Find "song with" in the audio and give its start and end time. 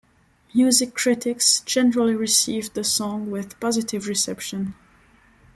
2.83-3.59